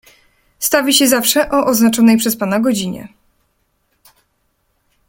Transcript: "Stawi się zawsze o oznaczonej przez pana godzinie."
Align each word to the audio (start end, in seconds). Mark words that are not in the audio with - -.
"Stawi 0.59 0.93
się 0.93 1.07
zawsze 1.07 1.49
o 1.49 1.65
oznaczonej 1.65 2.17
przez 2.17 2.37
pana 2.37 2.59
godzinie." 2.59 3.07